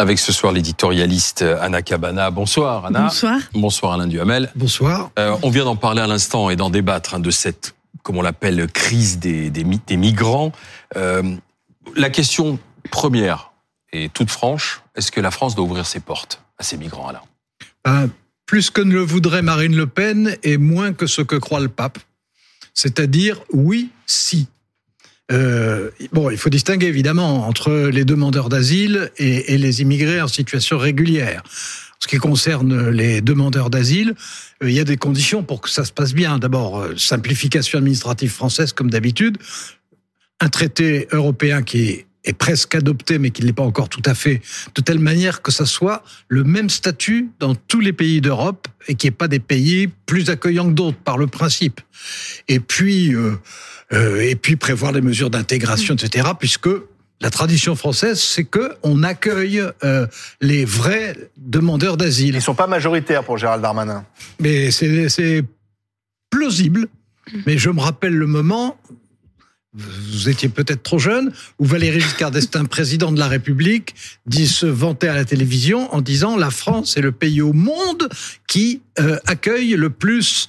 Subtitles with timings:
[0.00, 2.30] Avec ce soir l'éditorialiste Anna Cabana.
[2.30, 3.02] Bonsoir Anna.
[3.02, 3.40] Bonsoir.
[3.52, 4.48] Bonsoir Alain Duhamel.
[4.54, 5.10] Bonsoir.
[5.18, 8.22] Euh, on vient d'en parler à l'instant et d'en débattre hein, de cette, comme on
[8.22, 10.52] l'appelle, crise des, des, des migrants.
[10.96, 11.34] Euh,
[11.96, 12.60] la question
[12.92, 13.50] première
[13.92, 17.22] et toute franche, est-ce que la France doit ouvrir ses portes à ces migrants, Alain?
[17.88, 18.06] Euh,
[18.46, 21.68] Plus que ne le voudrait Marine Le Pen et moins que ce que croit le
[21.68, 21.98] pape.
[22.80, 24.46] C'est-à-dire oui, si.
[25.32, 30.78] Euh, bon, il faut distinguer évidemment entre les demandeurs d'asile et, les immigrés en situation
[30.78, 31.42] régulière.
[31.44, 34.14] En ce qui concerne les demandeurs d'asile,
[34.62, 36.38] euh, il y a des conditions pour que ça se passe bien.
[36.38, 39.38] D'abord, euh, simplification administrative française comme d'habitude,
[40.38, 44.14] un traité européen qui est presque adopté, mais qui ne l'est pas encore tout à
[44.14, 44.40] fait,
[44.74, 48.94] de telle manière que ça soit le même statut dans tous les pays d'Europe et
[48.94, 51.80] qu'il n'y ait pas des pays plus accueillants que d'autres par le principe.
[52.48, 53.38] Et puis, euh,
[53.92, 56.68] euh, et puis prévoir les mesures d'intégration, etc., puisque
[57.20, 60.06] la tradition française, c'est que on accueille euh,
[60.40, 62.36] les vrais demandeurs d'asile.
[62.36, 64.04] Ils sont pas majoritaires pour Gérald Darmanin.
[64.38, 65.42] Mais c'est
[66.30, 66.88] plausible.
[67.46, 68.78] Mais je me rappelle le moment
[69.74, 73.94] vous étiez peut-être trop jeune, où Valéry Giscard d'Estaing, président de la République,
[74.26, 78.08] dit se vanter à la télévision en disant la France est le pays au monde
[78.46, 80.48] qui euh, accueille le plus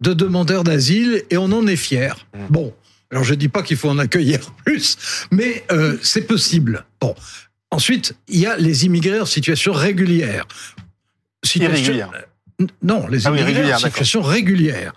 [0.00, 2.26] de demandeurs d'asile et on en est fier.
[2.34, 2.38] Mmh.
[2.50, 2.74] Bon,
[3.10, 6.84] alors je dis pas qu'il faut en accueillir plus, mais euh, c'est possible.
[7.00, 7.14] Bon,
[7.70, 10.46] ensuite il y a les immigrés en situation régulière.
[11.42, 11.94] Situation...
[11.94, 12.10] Irrégulière.
[12.82, 14.92] Non, les immigrés ah oui, en situation régulière.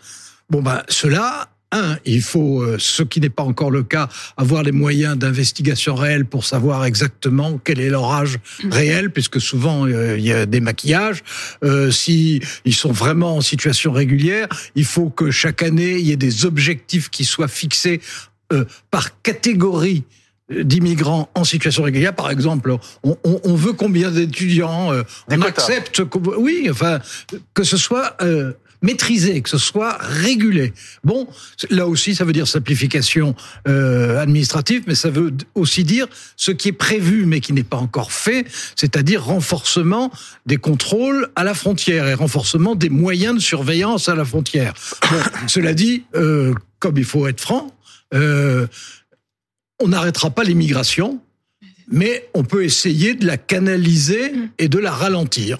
[0.50, 4.08] Bon ben cela un, il faut, euh, ce qui n'est pas encore le cas,
[4.38, 8.38] avoir les moyens d'investigation réelle pour savoir exactement quel est leur âge
[8.70, 11.24] réel, puisque souvent euh, il y a des maquillages.
[11.64, 16.12] Euh, si ils sont vraiment en situation régulière, il faut que chaque année il y
[16.12, 18.00] ait des objectifs qui soient fixés
[18.52, 20.04] euh, par catégorie
[20.50, 26.02] d'immigrants en situation régulière, par exemple, on, on, on veut combien d'étudiants euh, On accepte,
[26.38, 27.00] oui, enfin,
[27.54, 30.74] que ce soit euh, maîtrisé, que ce soit régulé.
[31.04, 31.28] Bon,
[31.72, 33.34] là aussi, ça veut dire simplification
[33.68, 37.78] euh, administrative, mais ça veut aussi dire ce qui est prévu, mais qui n'est pas
[37.78, 38.46] encore fait,
[38.76, 40.12] c'est-à-dire renforcement
[40.46, 44.74] des contrôles à la frontière et renforcement des moyens de surveillance à la frontière.
[45.10, 45.18] Bon,
[45.48, 47.76] cela dit, euh, comme il faut être franc,
[48.14, 48.68] euh,
[49.82, 51.20] on n'arrêtera pas l'immigration,
[51.90, 55.60] mais on peut essayer de la canaliser et de la ralentir.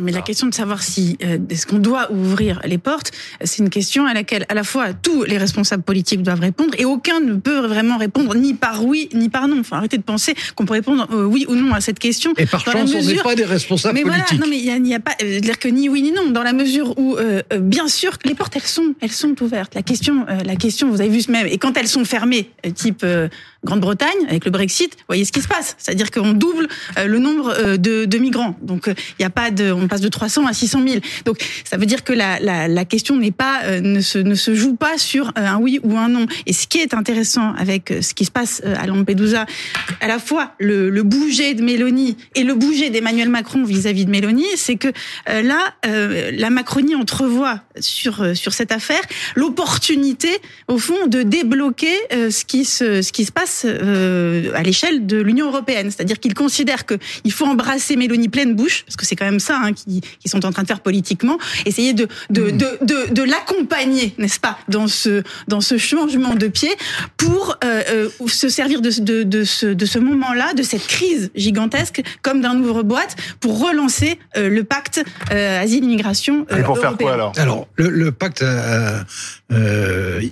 [0.00, 3.12] Mais la question de savoir si euh, est-ce qu'on doit ouvrir les portes,
[3.42, 6.84] c'est une question à laquelle à la fois tous les responsables politiques doivent répondre et
[6.84, 9.60] aucun ne peut vraiment répondre ni par oui ni par non.
[9.60, 12.32] Enfin, arrêtez de penser qu'on peut répondre euh, oui ou non à cette question.
[12.36, 13.12] Et par chance, mesure...
[13.12, 14.26] on n'est pas des responsables mais politiques.
[14.28, 16.30] Voilà, non, mais il n'y a, a, pas euh, dire que ni oui ni non
[16.30, 19.74] dans la mesure où euh, bien sûr les portes elles sont elles sont ouvertes.
[19.74, 23.04] La question euh, la question vous avez vu même et quand elles sont fermées type
[23.64, 26.68] Grande-Bretagne avec le Brexit, vous voyez ce qui se passe, c'est-à-dire qu'on double
[27.02, 28.58] le nombre de, de migrants.
[28.60, 31.00] Donc il n'y a pas de on passe de 300 à 600 000.
[31.24, 34.54] Donc ça veut dire que la, la, question n'est pas euh, ne se ne se
[34.54, 36.26] joue pas sur un oui ou un non.
[36.46, 39.46] Et ce qui est intéressant avec ce qui se passe à Lampedusa,
[40.00, 44.06] à la fois le, le bouger de Mélanie et le bouger d'Emmanuel Macron vis-à-vis -vis
[44.06, 49.02] de Mélanie, c'est que euh, là euh, la Macronie entrevoit sur sur cette affaire
[49.34, 50.30] l'opportunité
[50.68, 55.46] au fond de débloquer ce qui se ce qui se passe à l'échelle de l'Union
[55.46, 56.94] européenne, c'est-à-dire qu'il considère que
[57.24, 60.28] il faut embrasser Mélanie pleine bouche parce que c'est quand même ça hein, qui, qui,
[60.28, 62.56] sont en train de faire politiquement, essayer de de, mmh.
[62.56, 66.70] de, de, de l'accompagner, n'est-ce pas, dans ce dans ce changement de pied
[67.16, 71.30] pour euh, euh, se servir de, de, de ce de ce moment-là, de cette crise
[71.34, 75.02] gigantesque, comme d'un ouvre-boîte pour relancer euh, le pacte
[75.32, 76.46] euh, asile-immigration.
[76.50, 76.88] Et pour européen.
[76.90, 77.32] faire quoi alors?
[77.36, 78.44] Alors le, le pacte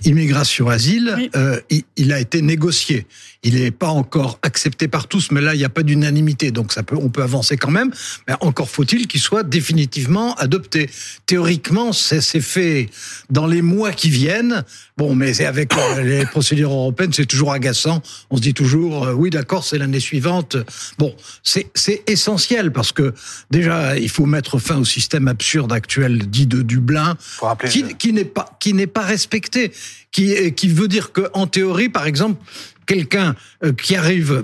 [0.05, 1.29] immigration-asile, oui.
[1.69, 3.05] il, il a été négocié.
[3.43, 6.71] Il n'est pas encore accepté par tous, mais là, il n'y a pas d'unanimité, donc
[6.71, 7.91] ça peut, on peut avancer quand même.
[8.27, 10.89] Mais encore faut-il qu'il soit définitivement adopté.
[11.25, 12.89] Théoriquement, c'est fait
[13.29, 14.63] dans les mois qui viennent.
[14.97, 18.01] Bon, mais avec les procédures européennes, c'est toujours agaçant.
[18.29, 20.57] On se dit toujours, oui, d'accord, c'est l'année suivante.
[20.97, 23.13] Bon, c'est essentiel parce que
[23.49, 27.17] déjà, il faut mettre fin au système absurde actuel dit de Dublin,
[27.69, 29.71] qui, qui n'est pas qui n'est pas respecté,
[30.11, 32.41] qui qui veut dire que en théorie, par exemple
[32.85, 33.35] quelqu'un
[33.81, 34.43] qui arrive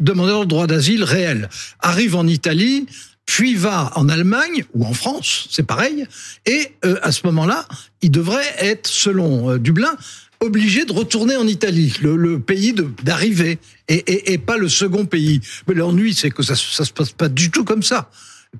[0.00, 1.48] demandeur de droit d'asile réel
[1.80, 2.86] arrive en Italie
[3.28, 6.06] puis va en Allemagne ou en France, c'est pareil,
[6.46, 7.68] et euh, à ce moment-là,
[8.00, 9.94] il devrait être, selon euh, Dublin,
[10.40, 13.58] obligé de retourner en Italie, le, le pays d'arrivée,
[13.88, 15.42] et, et, et, pas le second pays.
[15.66, 18.10] Mais l'ennui, c'est que ça, ça se passe pas du tout comme ça.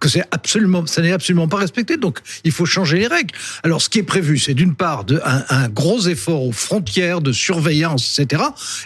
[0.00, 1.96] Que c'est absolument, ça n'est absolument pas respecté.
[1.96, 3.35] Donc, il faut changer les règles.
[3.62, 7.20] Alors, ce qui est prévu, c'est d'une part de, un, un, gros effort aux frontières
[7.20, 8.43] de surveillance, etc.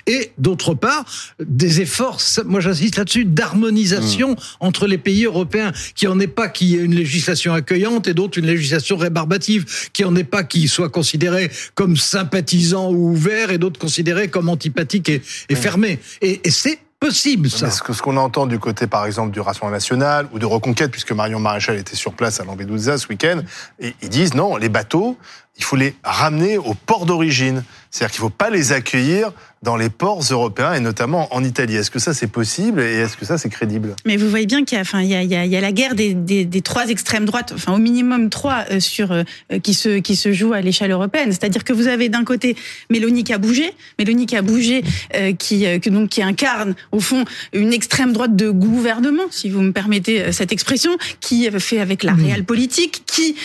[0.07, 1.05] Et d'autre part,
[1.45, 4.37] des efforts, moi j'insiste là-dessus, d'harmonisation mmh.
[4.61, 8.15] entre les pays européens, qui en est pas qu'il y ait une législation accueillante et
[8.15, 13.51] d'autres une législation rébarbative, qui en est pas qui soit considéré comme sympathisant ou ouvert
[13.51, 15.57] et d'autres considérés comme antipathique et, et mmh.
[15.57, 15.99] fermé.
[16.21, 17.69] Et, et c'est possible, ça.
[17.71, 21.41] Ce qu'on entend du côté, par exemple, du Rassemblement national ou de Reconquête, puisque Marion
[21.41, 23.41] Maréchal était sur place à Lampedusa ce week-end,
[23.81, 25.19] ils disent non, les bateaux,
[25.57, 27.65] il faut les ramener au port d'origine.
[27.91, 29.33] C'est-à-dire qu'il ne faut pas les accueillir
[29.63, 31.77] dans les ports européens et notamment en Italie.
[31.77, 33.95] Est-ce que ça c'est possible et est-ce que ça c'est crédible?
[34.05, 35.73] Mais vous voyez bien qu'il y a, enfin, il y a, il y a, la
[35.73, 39.23] guerre des, des, des, trois extrêmes droites, enfin au minimum trois euh, sur euh,
[39.63, 41.31] qui se qui se jouent à l'échelle européenne.
[41.31, 42.57] C'est-à-dire que vous avez d'un côté
[42.91, 44.83] Mélanie qui a bougé, Mélanie qui a bougé,
[45.15, 49.73] euh, qui donc qui incarne au fond une extrême droite de gouvernement, si vous me
[49.73, 53.37] permettez cette expression, qui fait avec la réelle politique, qui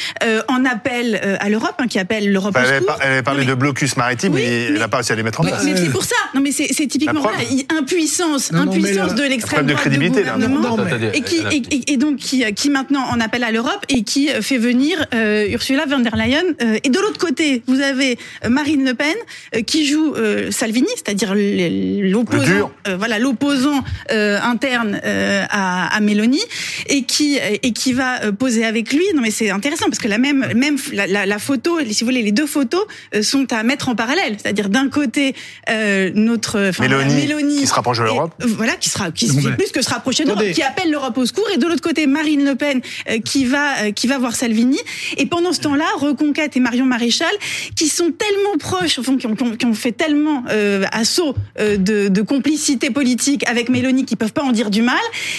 [0.47, 2.53] en appelle à l'Europe, hein, qui appelle l'Europe.
[2.53, 5.15] Bah, elle, elle, avait parlé de blocus maritime, oui, mais, elle n'a pas réussi à
[5.15, 5.63] les mettre en place.
[5.63, 5.73] Mais
[6.07, 6.15] ça.
[6.33, 7.39] Non, mais c'est typiquement voilà,
[7.77, 10.77] impuissance, non, impuissance de l'extrême droite de du gouvernement,
[11.13, 14.57] et qui et, et, donc qui, qui maintenant en appelle à l'Europe et qui fait
[14.57, 16.43] venir euh, Ursula von der Leyen.
[16.61, 19.15] Euh, et de l'autre côté, vous avez euh, Marine Le Pen
[19.55, 26.43] euh, qui joue euh, Salvini, c'est-à-dire l'opposant, voilà l'opposant interne à, à Mélanie,
[26.87, 29.03] et qui et qui va poser avec lui.
[29.15, 32.09] Non, mais c'est intéressant parce que la même même la, la, la, photo, si vous
[32.09, 32.85] voulez, les deux photos
[33.21, 35.35] sont à mettre en parallèle, c'est-à-dire d'un côté
[35.69, 39.55] euh, notre enfin, Mélanie, Mélanie, qui se rapproche de l'Europe, voilà, qui sera qui fait
[39.55, 42.07] plus que se rapprocher de l'Europe, qui appelle l'Europe au secours, et de l'autre côté
[42.07, 44.79] Marine Le Pen euh, qui va euh, qui va voir Salvini,
[45.17, 47.31] et pendant ce temps-là, Reconquête et Marion Maréchal
[47.75, 52.07] qui sont tellement proches, enfin, qui, ont, qui ont fait tellement euh, assaut euh, de,
[52.07, 54.95] de, complicité politique avec Mélanie qui peuvent pas en dire du mal,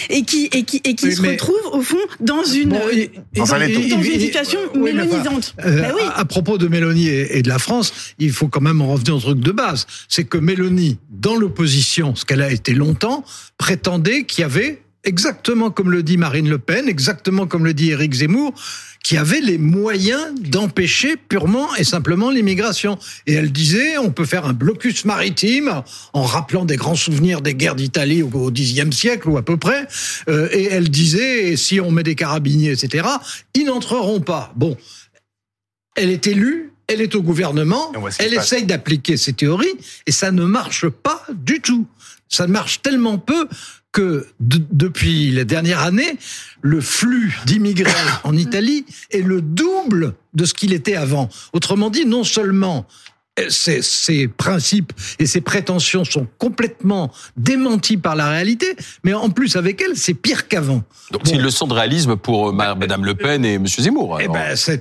[0.09, 1.31] et qui et qui et qui oui, se mais...
[1.31, 5.55] retrouvent au fond dans une bon, et, dans, dans, une situation oui, mélonisante.
[5.65, 6.01] Euh, bah oui.
[6.05, 8.87] à, à, propos de Mélanie et, et, de la France, il faut quand même en
[8.87, 13.23] revenir au truc de base, c'est que Mélanie, dans l'opposition, ce qu'elle a été longtemps,
[13.59, 17.91] prétendait qu'il y avait exactement comme le dit Marine Le Pen, exactement comme le dit
[17.91, 18.55] Éric Zemmour,
[19.03, 22.97] qui avait les moyens d'empêcher purement et simplement l'immigration.
[23.27, 27.53] Et elle disait, on peut faire un blocus maritime en rappelant des grands souvenirs des
[27.53, 29.87] guerres d'Italie au Xe siècle ou à peu près.
[30.29, 33.07] Euh, et elle disait, si on met des carabiniers, etc.,
[33.53, 34.51] ils n'entreront pas.
[34.55, 34.75] Bon,
[35.95, 40.43] elle est élue, elle est au gouvernement, elle essaye d'appliquer ses théories, et ça ne
[40.43, 41.87] marche pas du tout.
[42.27, 43.47] Ça marche tellement peu
[43.91, 46.17] que depuis la dernière année,
[46.61, 47.91] le flux d'immigrés
[48.23, 51.29] en Italie est le double de ce qu'il était avant.
[51.53, 52.85] Autrement dit, non seulement
[53.49, 59.55] ces, ces, principes et ces prétentions sont complètement démentis par la réalité, mais en plus
[59.55, 60.83] avec elle, c'est pire qu'avant.
[61.11, 61.29] Donc bon.
[61.29, 64.19] c'est une leçon de réalisme pour euh, Madame Le Pen et Monsieur Zemmour.
[64.21, 64.73] Eh ben, ça,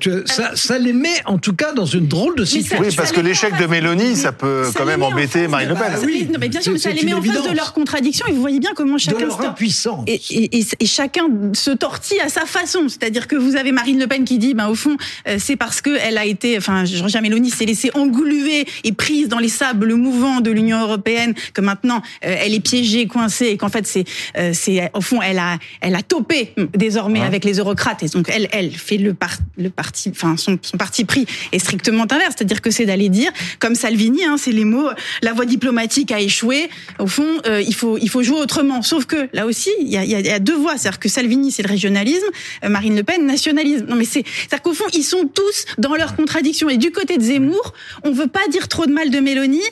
[0.55, 2.84] ça, les met en tout cas dans une drôle de situation.
[2.87, 5.93] Oui, parce que l'échec de Mélanie, ça peut ça quand même embêter Marine Le Pen.
[5.93, 8.32] Bah, oui, non, mais bien sûr, ça les met en face de leur contradiction et
[8.32, 10.05] vous voyez bien comment chacun de leur impuissance.
[10.06, 12.88] Et, et, et, et, chacun se tortille à sa façon.
[12.88, 14.96] C'est-à-dire que vous avez Marine Le Pen qui dit, ben au fond,
[15.26, 18.48] euh, c'est parce que elle a été, enfin, Georgia Mélanie s'est laissée engluer
[18.85, 23.06] et prise dans les sables mouvants de l'Union européenne que maintenant euh, elle est piégée,
[23.06, 24.05] coincée et qu'en fait c'est
[24.37, 27.27] euh, c'est au fond elle a elle a topé désormais ouais.
[27.27, 28.03] avec les eurocrates.
[28.03, 31.59] Et donc elle elle fait le par, le parti enfin son, son parti pris est
[31.59, 34.89] strictement inverse, c'est-à-dire que c'est d'aller dire comme Salvini hein, c'est les mots
[35.22, 36.69] la voie diplomatique a échoué,
[36.99, 39.96] au fond euh, il faut il faut jouer autrement sauf que là aussi il y
[39.96, 42.27] a, il y a deux voies, c'est-à-dire que Salvini c'est le régionalisme,
[42.65, 43.87] euh, Marine Le Pen nationalisme.
[43.87, 46.69] Non mais c'est c'est-à-dire qu'au fond ils sont tous dans leurs contradictions.
[46.69, 47.72] Et du côté de Zemmour,
[48.05, 49.63] on veut pas dire trop de mal de Mélanie,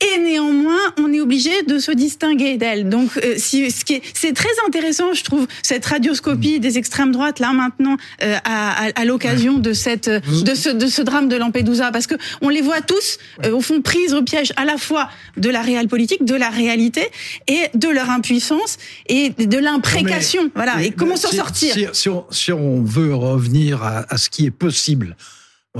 [0.00, 2.88] et néanmoins, on est obligé de se distinguer d'elle.
[2.88, 7.12] Donc, euh, si, ce qui est, c'est très intéressant, je trouve, cette radioscopie des extrêmes
[7.12, 11.28] droites là maintenant euh, à, à, à l'occasion de cette, de ce, de ce drame
[11.28, 14.64] de Lampedusa, parce que on les voit tous euh, au fond prises au piège à
[14.64, 17.08] la fois de la réelle politique, de la réalité
[17.46, 20.50] et de leur impuissance et de l'imprécation.
[20.54, 20.76] Voilà.
[20.76, 24.16] Mais, et comment s'en si, sortir si, si, on, si, on, veut revenir à, à
[24.16, 25.16] ce qui est possible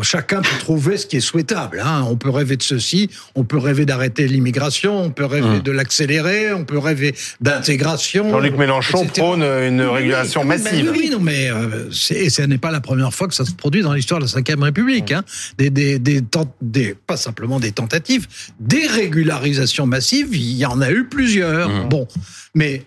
[0.03, 1.83] Chacun peut trouver ce qui est souhaitable.
[1.85, 2.05] Hein.
[2.09, 5.63] On peut rêver de ceci, on peut rêver d'arrêter l'immigration, on peut rêver mmh.
[5.63, 8.31] de l'accélérer, on peut rêver d'intégration.
[8.31, 9.21] Jean-Luc Mélenchon etc.
[9.21, 10.93] prône une oui, régulation oui, massive.
[10.93, 13.83] Oui, non, mais euh, et ce n'est pas la première fois que ça se produit
[13.83, 15.13] dans l'histoire de la Ve République.
[15.13, 15.23] Hein.
[15.59, 16.21] Des, des, des,
[16.61, 18.27] des, pas simplement des tentatives,
[18.61, 21.69] des régularisations massives, il y en a eu plusieurs.
[21.69, 21.89] Mmh.
[21.89, 22.09] Bon,
[22.55, 22.85] mais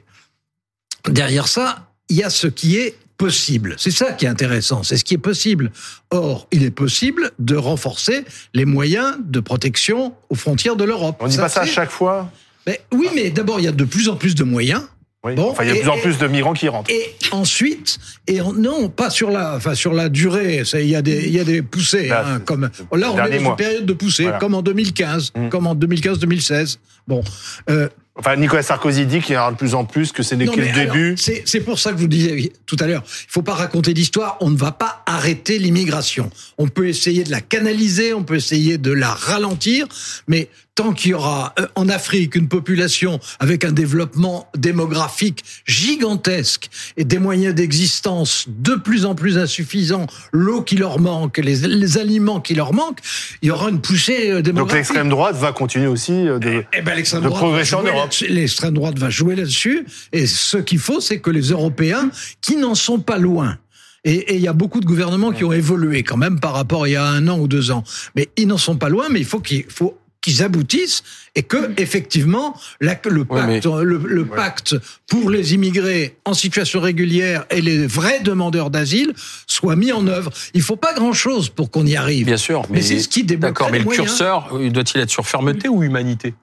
[1.08, 3.76] derrière ça, il y a ce qui est possible.
[3.78, 5.72] C'est ça qui est intéressant, c'est ce qui est possible.
[6.10, 8.24] Or, il est possible de renforcer
[8.54, 11.18] les moyens de protection aux frontières de l'Europe.
[11.20, 12.32] On ne dit pas ça à chaque fois
[12.66, 14.84] mais, Oui, mais d'abord, il y a de plus en plus de moyens.
[15.22, 16.90] bon, enfin, il y a de plus en plus de migrants qui rentrent.
[16.90, 20.64] Et ensuite, et non, pas sur la, enfin sur la durée.
[20.76, 22.10] Il y a des, il y a des poussées.
[22.12, 25.50] hein, comme là, on est dans une période de poussée, comme en 2015, mmh.
[25.50, 26.78] comme en 2015-2016.
[27.06, 27.22] Bon.
[27.70, 30.46] Euh, Enfin, Nicolas Sarkozy dit qu'il y aura de plus en plus, que c'est n'est
[30.46, 31.16] que le début.
[31.18, 34.38] C'est pour ça que je vous disais tout à l'heure, il faut pas raconter d'histoire,
[34.42, 36.30] on ne va pas arrêter l'immigration.
[36.58, 39.88] On peut essayer de la canaliser, on peut essayer de la ralentir,
[40.28, 40.50] mais
[40.80, 47.04] tant qu'il y aura euh, en Afrique une population avec un développement démographique gigantesque et
[47.04, 52.56] des moyens d'existence de plus en plus insuffisants, l'eau qui leur manque, les, aliments qui
[52.56, 53.02] leur manquent,
[53.42, 54.56] il y aura une poussée euh, démographique.
[54.56, 58.12] Donc l'extrême droite va continuer aussi euh, de, eh ben, de progresser en Europe.
[58.30, 62.10] L'extrême droite va jouer là-dessus et ce qu'il faut, c'est que les Européens,
[62.40, 63.58] qui n'en sont pas loin,
[64.06, 66.88] et il y a beaucoup de gouvernements qui ont évolué quand même par rapport à
[66.88, 67.84] il y a un an ou deux ans.
[68.16, 69.98] Mais ils n'en sont pas loin, mais il faut qu'il faut
[70.30, 71.04] qu'ils aboutissent
[71.36, 72.90] et que effectivement le
[73.24, 74.76] pacte, le, pacte
[75.08, 79.14] pour les immigrés en situation régulière et les vrais demandeurs d'asile
[79.48, 80.32] soit mis en œuvre.
[80.54, 82.28] Il faut pas grand chose pour qu'on y arrive.
[82.28, 83.54] Bien sûr, mais, c'est ce qui débloque.
[83.54, 86.34] D'accord, mais le curseur euh, doit-il être sur fermeté ou humanité?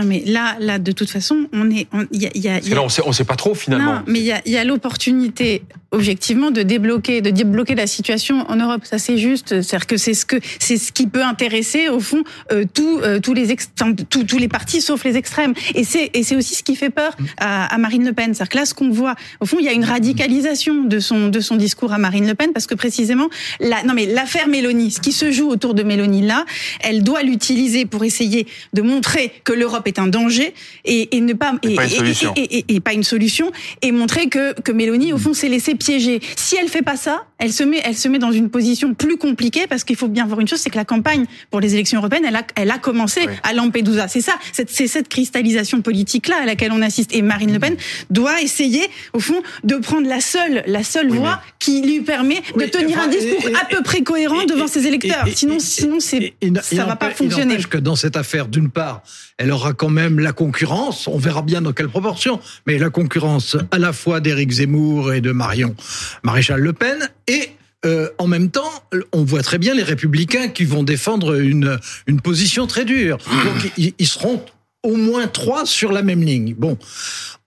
[0.00, 2.82] Non, mais là, là, de toute façon, on est, il y a, y a, là,
[2.82, 3.94] on sait, on sait pas trop finalement.
[3.94, 8.44] Non, mais il y a, y a l'opportunité, objectivement, de débloquer, de débloquer la situation
[8.48, 8.82] en Europe.
[8.84, 9.60] Ça, c'est juste.
[9.62, 13.20] C'est-à-dire que c'est ce que, c'est ce qui peut intéresser, au fond, euh, tous, euh,
[13.20, 13.70] tous les, ex,
[14.08, 15.54] tous, tous les partis, sauf les extrêmes.
[15.74, 18.34] Et c'est, et c'est aussi ce qui fait peur à, à Marine Le Pen.
[18.34, 21.28] C'est-à-dire que là, ce qu'on voit, au fond, il y a une radicalisation de son,
[21.28, 23.28] de son discours à Marine Le Pen, parce que précisément,
[23.60, 26.44] la, non mais l'affaire Mélanie, ce qui se joue autour de Mélanie là,
[26.80, 30.54] elle doit l'utiliser pour essayer de montrer que l'Europe est un danger
[30.84, 32.32] et, et ne pas et, pas une solution.
[32.36, 36.20] Et, pas une solution et montrer que que Mélanie au fond s'est laissée piéger.
[36.36, 39.16] Si elle fait pas ça, elle se met elle se met dans une position plus
[39.16, 41.98] compliquée parce qu'il faut bien voir une chose, c'est que la campagne pour les élections
[41.98, 44.08] européennes, elle a elle a commencé à Lampedusa.
[44.08, 47.76] C'est ça, c'est cette cristallisation politique là à laquelle on assiste et Marine Le Pen
[48.10, 52.64] doit essayer au fond de prendre la seule la seule voie qui lui permet de
[52.64, 55.26] tenir un discours à peu près cohérent devant ses électeurs.
[55.34, 57.56] sinon sinon c'est ça va pas fonctionner.
[57.56, 59.02] que dans cette affaire d'une part,
[59.38, 63.56] elle aura quand même la concurrence, on verra bien dans quelle proportion, mais la concurrence
[63.70, 65.74] à la fois d'Éric Zemmour et de Marion
[66.22, 67.50] Maréchal Le Pen, et
[67.86, 68.70] euh, en même temps,
[69.12, 73.16] on voit très bien les républicains qui vont défendre une, une position très dure.
[73.16, 74.44] Donc ils seront
[74.82, 76.54] au moins trois sur la même ligne.
[76.54, 76.78] Bon,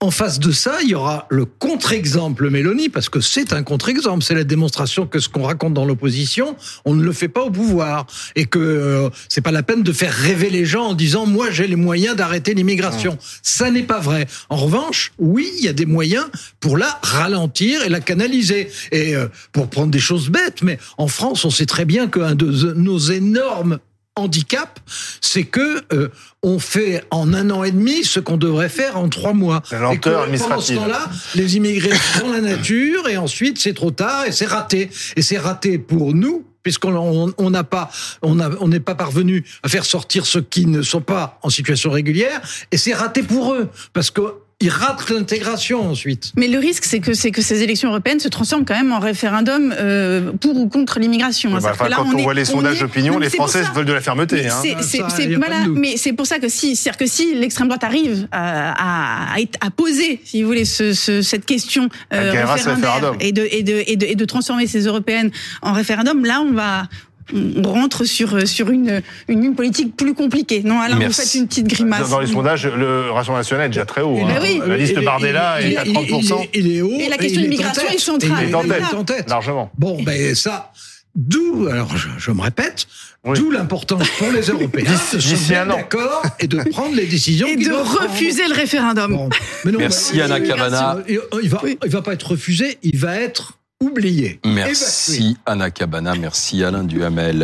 [0.00, 4.22] en face de ça, il y aura le contre-exemple Mélanie, parce que c'est un contre-exemple.
[4.22, 7.50] C'est la démonstration que ce qu'on raconte dans l'opposition, on ne le fait pas au
[7.50, 8.06] pouvoir.
[8.36, 11.50] Et que euh, c'est pas la peine de faire rêver les gens en disant, moi,
[11.50, 13.18] j'ai les moyens d'arrêter l'immigration.
[13.42, 14.26] Ça n'est pas vrai.
[14.48, 16.26] En revanche, oui, il y a des moyens
[16.60, 18.70] pour la ralentir et la canaliser.
[18.92, 22.34] Et euh, pour prendre des choses bêtes, mais en France, on sait très bien qu'un
[22.34, 23.78] de nos énormes
[24.16, 24.80] handicap,
[25.20, 26.08] c'est que euh,
[26.42, 29.62] on fait en un an et demi ce qu'on devrait faire en trois mois.
[29.70, 33.74] La lenteur et Pendant ce temps-là, les immigrés sont dans la nature et ensuite c'est
[33.74, 34.90] trop tard et c'est raté.
[35.16, 37.90] Et c'est raté pour nous puisqu'on n'a pas,
[38.22, 41.90] on on n'est pas parvenu à faire sortir ceux qui ne sont pas en situation
[41.90, 42.40] régulière,
[42.72, 44.22] et c'est raté pour eux, parce que
[44.60, 46.32] ils ratent l'intégration ensuite.
[46.36, 49.00] Mais le risque, c'est que, c'est que ces élections européennes se transforment quand même en
[49.00, 51.50] référendum euh, pour ou contre l'immigration.
[51.58, 54.48] Bah, quand on, voit les sondages d'opinion, les Français veulent de la fermeté.
[54.48, 54.62] Hein.
[54.80, 59.32] C'est, voilà, mais c'est pour ça que si, c'est-à-dire que si l'extrême droite arrive à,
[59.32, 63.62] à, à, poser, si vous voulez, ce, ce, cette question euh, référendaire et de, et,
[63.62, 65.30] de, et, de, et de transformer ces européennes
[65.62, 66.84] en référendum, là, on va,
[67.32, 70.62] on rentre sur sur une, une, politique plus compliquée.
[70.62, 72.10] Non, alors vous faites une petite grimace.
[72.10, 74.16] Dans les sondages, le Rassemblement national est déjà très haut.
[74.20, 74.64] Eh ben hein.
[74.66, 76.48] La liste Bardella est à 30%.
[76.54, 76.90] Il, est haut.
[76.90, 78.44] Et la question de l'immigration est centrale.
[78.48, 79.70] Il est en tête, largement.
[79.78, 80.72] Bon, ben ça,
[81.14, 82.86] d'où, alors je, me répète,
[83.24, 87.56] D'où l'importance pour les Européens de se mettre d'accord et de prendre les décisions et
[87.56, 89.30] de refuser le référendum.
[89.64, 90.98] Merci Anna Cavana.
[91.08, 93.54] Il va, il va pas être refusé, il va être
[93.86, 94.40] oublié.
[94.44, 97.42] Merci Anna Cabana, merci Alain Duhamel.